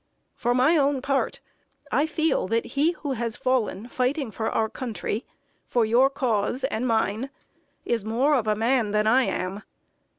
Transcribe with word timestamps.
For 0.33 0.55
my 0.55 0.77
own 0.77 1.03
part, 1.03 1.41
I 1.91 2.07
feel 2.07 2.47
that 2.47 2.65
he 2.65 2.93
who 2.93 3.11
has 3.11 3.35
fallen 3.35 3.87
fighting 3.87 4.31
for 4.31 4.49
our 4.49 4.67
country 4.67 5.27
for 5.67 5.85
your 5.85 6.09
Cause 6.09 6.63
and 6.63 6.87
mine 6.87 7.29
is 7.85 8.03
more 8.03 8.33
of 8.33 8.47
a 8.47 8.55
man 8.55 8.93
than 8.93 9.05
I 9.05 9.25
am. 9.25 9.61